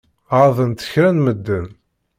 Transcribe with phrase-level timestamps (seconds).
[0.37, 1.67] Ɣaḍent kra n medden.